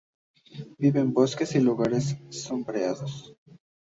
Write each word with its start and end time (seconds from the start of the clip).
Vive 0.79 0.99
en 0.99 1.13
bosques 1.13 1.53
y 1.53 1.59
lugares 1.59 2.17
sombreados. 2.29 3.35